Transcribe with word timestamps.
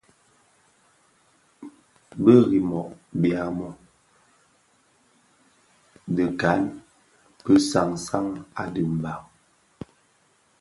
Bi 2.23 2.33
Rimoh 2.49 2.91
(Biamo) 3.21 3.69
et 6.21 6.29
Gahn 6.39 6.63
bi 7.45 7.53
sansan 7.69 8.27
a 8.61 8.63
dimbag. 8.73 9.21